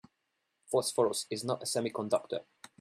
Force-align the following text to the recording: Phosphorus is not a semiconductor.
Phosphorus 0.65 1.27
is 1.29 1.43
not 1.43 1.61
a 1.61 1.65
semiconductor. 1.67 2.39